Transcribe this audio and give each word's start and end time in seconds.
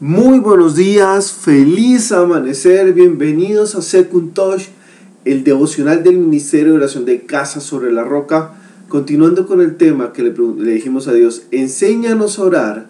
Muy 0.00 0.38
buenos 0.38 0.76
días, 0.76 1.32
feliz 1.32 2.12
amanecer, 2.12 2.92
bienvenidos 2.92 3.74
a 3.74 3.82
Second 3.82 4.32
Touch, 4.32 4.68
el 5.24 5.42
devocional 5.42 6.04
del 6.04 6.18
Ministerio 6.18 6.70
de 6.70 6.78
Oración 6.78 7.04
de 7.04 7.22
Casa 7.22 7.60
sobre 7.60 7.90
la 7.90 8.04
Roca. 8.04 8.54
Continuando 8.88 9.48
con 9.48 9.60
el 9.60 9.76
tema 9.76 10.12
que 10.12 10.22
le, 10.22 10.32
le 10.32 10.70
dijimos 10.70 11.08
a 11.08 11.14
Dios, 11.14 11.46
enséñanos 11.50 12.38
a 12.38 12.44
orar. 12.44 12.86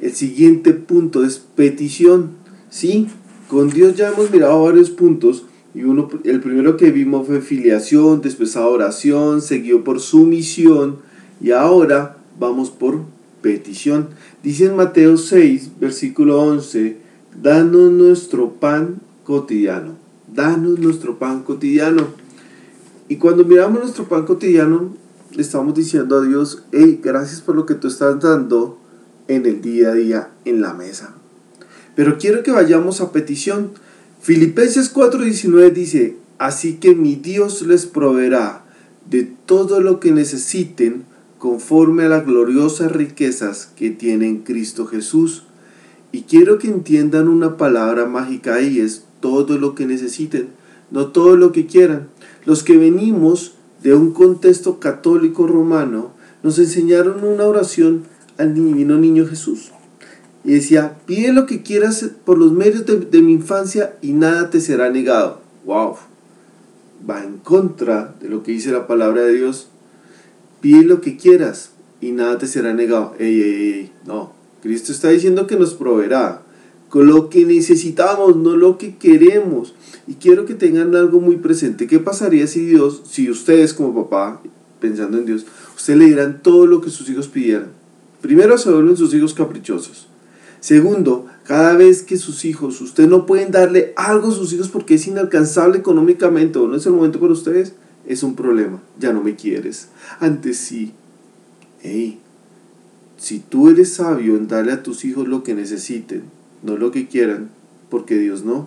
El 0.00 0.12
siguiente 0.14 0.72
punto 0.74 1.24
es 1.24 1.38
petición. 1.38 2.30
Sí, 2.70 3.06
con 3.46 3.70
Dios 3.70 3.94
ya 3.94 4.08
hemos 4.08 4.32
mirado 4.32 4.64
varios 4.64 4.90
puntos 4.90 5.44
y 5.76 5.84
uno, 5.84 6.08
el 6.24 6.40
primero 6.40 6.76
que 6.76 6.90
vimos 6.90 7.28
fue 7.28 7.40
filiación, 7.40 8.20
después 8.20 8.56
adoración, 8.56 9.42
seguido 9.42 9.84
por 9.84 10.00
sumisión 10.00 10.96
y 11.40 11.52
ahora 11.52 12.16
vamos 12.36 12.70
por 12.70 13.02
petición. 13.40 14.08
Dice 14.42 14.66
en 14.66 14.76
Mateo 14.76 15.16
6, 15.16 15.72
versículo 15.80 16.40
11, 16.42 16.96
danos 17.42 17.90
nuestro 17.92 18.54
pan 18.54 19.00
cotidiano. 19.24 19.96
Danos 20.32 20.78
nuestro 20.78 21.18
pan 21.18 21.42
cotidiano. 21.42 22.08
Y 23.08 23.16
cuando 23.16 23.44
miramos 23.44 23.80
nuestro 23.80 24.04
pan 24.04 24.26
cotidiano, 24.26 24.94
le 25.34 25.42
estamos 25.42 25.74
diciendo 25.74 26.16
a 26.18 26.24
Dios, 26.24 26.64
hey, 26.72 27.00
gracias 27.02 27.40
por 27.40 27.54
lo 27.54 27.66
que 27.66 27.74
tú 27.74 27.88
estás 27.88 28.20
dando 28.20 28.78
en 29.28 29.46
el 29.46 29.60
día 29.60 29.90
a 29.90 29.94
día 29.94 30.30
en 30.44 30.60
la 30.60 30.74
mesa. 30.74 31.14
Pero 31.94 32.18
quiero 32.18 32.42
que 32.42 32.50
vayamos 32.50 33.00
a 33.00 33.12
petición. 33.12 33.72
Filipenses 34.20 34.92
4:19 34.94 35.72
dice, 35.72 36.16
así 36.38 36.74
que 36.74 36.94
mi 36.94 37.14
Dios 37.14 37.62
les 37.62 37.86
proveerá 37.86 38.64
de 39.08 39.30
todo 39.46 39.80
lo 39.80 40.00
que 40.00 40.12
necesiten 40.12 41.04
conforme 41.38 42.04
a 42.04 42.08
las 42.08 42.26
gloriosas 42.26 42.92
riquezas 42.92 43.70
que 43.76 43.90
tiene 43.90 44.26
en 44.26 44.38
Cristo 44.38 44.86
Jesús. 44.86 45.44
Y 46.10 46.22
quiero 46.22 46.58
que 46.58 46.68
entiendan 46.68 47.28
una 47.28 47.56
palabra 47.56 48.06
mágica 48.06 48.54
ahí, 48.54 48.80
es 48.80 49.04
todo 49.20 49.58
lo 49.58 49.74
que 49.74 49.86
necesiten, 49.86 50.48
no 50.90 51.08
todo 51.08 51.36
lo 51.36 51.52
que 51.52 51.66
quieran. 51.66 52.08
Los 52.44 52.62
que 52.62 52.76
venimos 52.76 53.54
de 53.82 53.94
un 53.94 54.12
contexto 54.12 54.80
católico 54.80 55.46
romano, 55.46 56.12
nos 56.42 56.58
enseñaron 56.58 57.24
una 57.24 57.44
oración 57.44 58.04
al 58.36 58.54
divino 58.54 58.96
niño 58.96 59.26
Jesús. 59.26 59.72
Y 60.44 60.52
decía, 60.52 60.96
pide 61.06 61.32
lo 61.32 61.46
que 61.46 61.62
quieras 61.62 62.10
por 62.24 62.38
los 62.38 62.52
medios 62.52 62.86
de, 62.86 62.96
de 62.96 63.22
mi 63.22 63.32
infancia 63.32 63.96
y 64.00 64.12
nada 64.12 64.50
te 64.50 64.60
será 64.60 64.88
negado. 64.90 65.40
¡Wow! 65.66 65.96
Va 67.08 67.22
en 67.22 67.38
contra 67.38 68.14
de 68.20 68.28
lo 68.28 68.42
que 68.42 68.52
dice 68.52 68.72
la 68.72 68.86
palabra 68.86 69.22
de 69.22 69.34
Dios 69.34 69.68
pide 70.60 70.84
lo 70.84 71.00
que 71.00 71.16
quieras 71.16 71.70
y 72.00 72.12
nada 72.12 72.38
te 72.38 72.46
será 72.46 72.74
negado. 72.74 73.14
Ey, 73.18 73.40
ey, 73.40 73.72
ey, 73.72 73.92
no. 74.06 74.32
Cristo 74.62 74.92
está 74.92 75.08
diciendo 75.08 75.46
que 75.46 75.56
nos 75.56 75.74
proveerá 75.74 76.42
con 76.88 77.06
lo 77.06 77.28
que 77.28 77.44
necesitamos, 77.44 78.36
no 78.36 78.56
lo 78.56 78.78
que 78.78 78.96
queremos. 78.96 79.74
Y 80.06 80.14
quiero 80.14 80.46
que 80.46 80.54
tengan 80.54 80.94
algo 80.94 81.20
muy 81.20 81.36
presente. 81.36 81.86
¿Qué 81.86 81.98
pasaría 81.98 82.46
si 82.46 82.64
Dios, 82.64 83.02
si 83.08 83.30
ustedes 83.30 83.74
como 83.74 84.04
papá, 84.04 84.42
pensando 84.80 85.18
en 85.18 85.26
Dios, 85.26 85.44
ustedes 85.76 85.98
le 85.98 86.06
dieran 86.06 86.42
todo 86.42 86.66
lo 86.66 86.80
que 86.80 86.90
sus 86.90 87.08
hijos 87.10 87.28
pidieran? 87.28 87.68
Primero 88.22 88.58
se 88.58 88.70
vuelven 88.70 88.96
sus 88.96 89.14
hijos 89.14 89.34
caprichosos. 89.34 90.08
Segundo, 90.60 91.26
cada 91.44 91.74
vez 91.74 92.02
que 92.02 92.16
sus 92.16 92.44
hijos, 92.44 92.80
ustedes 92.80 93.08
no 93.08 93.26
pueden 93.26 93.52
darle 93.52 93.92
algo 93.96 94.28
a 94.28 94.32
sus 94.32 94.52
hijos 94.52 94.68
porque 94.68 94.94
es 94.94 95.06
inalcanzable 95.06 95.78
económicamente 95.78 96.58
o 96.58 96.66
no 96.66 96.74
es 96.74 96.86
el 96.86 96.92
momento 96.92 97.20
para 97.20 97.32
ustedes, 97.32 97.74
es 98.08 98.22
un 98.22 98.34
problema, 98.34 98.82
ya 98.98 99.12
no 99.12 99.22
me 99.22 99.36
quieres. 99.36 99.88
Antes 100.18 100.56
sí. 100.56 100.94
Hey, 101.82 102.18
si 103.18 103.38
tú 103.38 103.68
eres 103.68 103.92
sabio 103.92 104.36
en 104.36 104.48
darle 104.48 104.72
a 104.72 104.82
tus 104.82 105.04
hijos 105.04 105.28
lo 105.28 105.42
que 105.42 105.54
necesiten, 105.54 106.22
no 106.62 106.78
lo 106.78 106.90
que 106.90 107.06
quieran, 107.06 107.50
porque 107.90 108.16
Dios 108.16 108.44
no. 108.44 108.66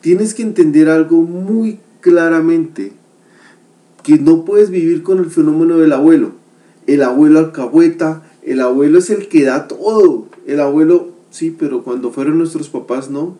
Tienes 0.00 0.32
que 0.32 0.42
entender 0.42 0.88
algo 0.88 1.20
muy 1.20 1.78
claramente, 2.00 2.92
que 4.02 4.16
no 4.16 4.46
puedes 4.46 4.70
vivir 4.70 5.02
con 5.02 5.18
el 5.18 5.30
fenómeno 5.30 5.76
del 5.76 5.92
abuelo. 5.92 6.32
El 6.86 7.02
abuelo 7.02 7.38
alcahueta, 7.38 8.22
el 8.42 8.62
abuelo 8.62 8.98
es 8.98 9.10
el 9.10 9.28
que 9.28 9.44
da 9.44 9.68
todo. 9.68 10.26
El 10.46 10.60
abuelo, 10.60 11.10
sí, 11.30 11.54
pero 11.56 11.84
cuando 11.84 12.10
fueron 12.12 12.38
nuestros 12.38 12.70
papás, 12.70 13.10
no. 13.10 13.36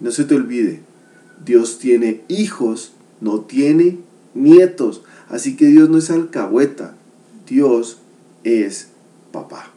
No 0.00 0.10
se 0.10 0.24
te 0.24 0.34
olvide, 0.34 0.82
Dios 1.44 1.78
tiene 1.78 2.20
hijos 2.28 2.92
no 3.20 3.40
tiene 3.40 3.98
nietos. 4.34 5.02
Así 5.28 5.56
que 5.56 5.66
Dios 5.66 5.90
no 5.90 5.98
es 5.98 6.10
alcahueta, 6.10 6.94
Dios 7.46 7.98
es 8.44 8.88
papá. 9.32 9.70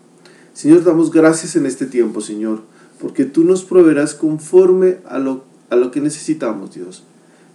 Señor, 0.54 0.84
damos 0.84 1.12
gracias 1.12 1.56
en 1.56 1.66
este 1.66 1.86
tiempo, 1.86 2.22
Señor, 2.22 2.62
porque 3.00 3.26
tú 3.26 3.44
nos 3.44 3.64
proveerás 3.64 4.14
conforme 4.14 4.98
a 5.08 5.20
lo, 5.20 5.44
a 5.70 5.76
lo 5.76 5.92
que 5.92 6.02
necesitamos, 6.02 6.76
Dios, 6.76 7.04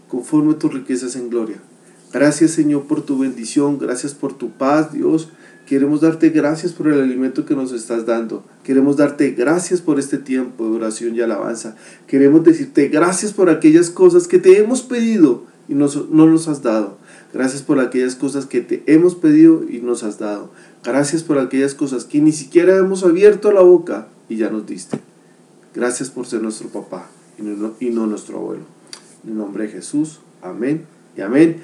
conforme 0.09 0.55
a 0.55 0.59
tus 0.59 0.73
riquezas 0.73 1.17
en 1.17 1.31
gloria. 1.31 1.59
Gracias, 2.13 2.53
Señor, 2.53 2.85
por 2.85 3.03
tu 3.03 3.19
bendición, 3.19 3.79
gracias 3.79 4.15
por 4.15 4.35
tu 4.35 4.51
paz, 4.51 4.93
Dios. 4.93 5.29
Queremos 5.67 6.01
darte 6.01 6.31
gracias 6.31 6.73
por 6.73 6.87
el 6.87 7.01
alimento 7.01 7.45
que 7.45 7.57
nos 7.57 7.73
estás 7.73 8.07
dando. 8.07 8.45
Queremos 8.63 8.97
darte 8.97 9.33
gracias 9.33 9.81
por 9.81 9.99
este 9.99 10.17
tiempo 10.17 10.65
de 10.65 10.77
oración 10.77 11.17
y 11.17 11.21
alabanza. 11.21 11.77
Queremos 12.07 12.45
decirte 12.45 12.89
gracias 12.89 13.33
por 13.33 13.51
aquellas 13.51 13.91
cosas 13.91 14.29
que 14.29 14.39
te 14.39 14.59
hemos 14.59 14.83
pedido 14.83 15.45
y 15.69 15.75
no 15.75 15.89
nos 15.89 16.49
has 16.49 16.63
dado. 16.63 16.97
Gracias 17.33 17.63
por 17.63 17.81
aquellas 17.81 18.15
cosas 18.15 18.47
que 18.47 18.61
te 18.61 18.83
hemos 18.87 19.15
pedido 19.15 19.63
y 19.69 19.81
nos 19.81 20.03
has 20.03 20.19
dado. 20.19 20.51
Gracias 20.85 21.23
por 21.23 21.39
aquellas 21.39 21.75
cosas 21.75 22.05
que 22.05 22.21
ni 22.21 22.33
siquiera 22.33 22.77
hemos 22.77 23.05
abierto 23.05 23.53
la 23.53 23.63
boca 23.63 24.09
y 24.29 24.37
ya 24.37 24.51
nos 24.51 24.67
diste. 24.67 24.99
Gracias 25.75 26.11
por 26.11 26.27
ser 26.27 26.43
nuestro 26.43 26.69
papá 26.69 27.09
y 27.39 27.43
no, 27.43 27.75
y 27.81 27.91
no 27.91 28.07
nuestro 28.07 28.39
abuelo. 28.39 28.63
En 29.25 29.33
el 29.33 29.39
nombre 29.39 29.65
de 29.65 29.71
Jesús, 29.71 30.21
amén 30.43 30.87
y 31.17 31.21
amén. 31.21 31.61